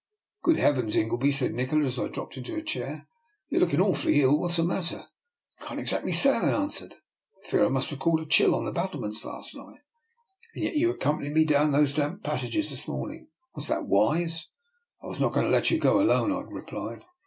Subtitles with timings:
[0.45, 3.07] "Good heavens, Ingleby!" said Nikola, as I dropped into a chair,"
[3.49, 4.39] you're looking aw fully ill.
[4.39, 5.05] What is the matter?
[5.61, 6.95] ""I can't exactly say," I answered."
[7.45, 9.81] I fear I must have caught a chill on the battle ments last night.""
[10.55, 13.27] And yet you accompanied me down to those damp passages this morning.
[13.53, 14.39] Was that wiser?
[15.03, 17.03] I was not going to let you go alone," I replied.